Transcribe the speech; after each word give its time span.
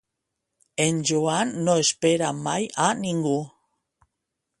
En 0.85 1.01
Joan 1.09 1.51
no 1.67 1.75
espera 1.83 2.31
mai 2.47 2.65
a 2.87 2.89
ningú 3.03 3.35